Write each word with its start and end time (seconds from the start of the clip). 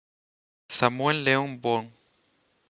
Samuel 0.69 1.23
Leon 1.23 1.57
Bowie. 1.57 1.91